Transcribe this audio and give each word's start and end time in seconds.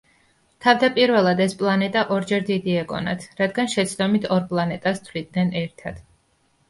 თავდაპირველად 0.65 1.43
ეს 1.45 1.53
პლანეტა 1.59 2.03
ორჯერ 2.15 2.47
დიდი 2.49 2.77
ეგონათ, 2.85 3.27
რადგან 3.43 3.71
შეცდომით 3.77 4.27
ორ 4.37 4.49
პლანეტას 4.55 5.05
თვლიდნენ 5.09 5.55
ერთად. 5.63 6.01